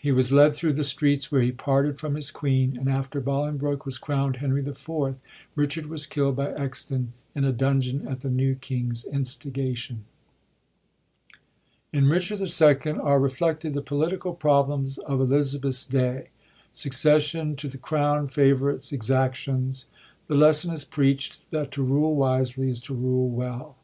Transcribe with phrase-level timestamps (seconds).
[0.00, 3.84] He was led thru the streets, where he parted from his queen, and after Bolingbroke
[3.84, 5.16] was crownd Henry IV.,
[5.54, 10.06] Richard was killd by Exton in a dungeon at the new king's instigation.
[11.92, 12.92] In Richard II.
[12.92, 16.30] are reflected the political problems of Elizabeth's day—
[16.72, 19.88] succession to the crown, favorites, exactions.
[20.28, 23.76] The lesson is preacht, that to rule wisely is to rule well.